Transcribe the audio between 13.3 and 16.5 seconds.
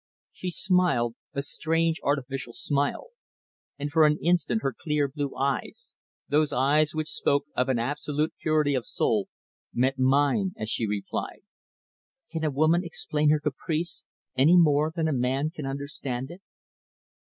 caprice any more than a man can understand it?"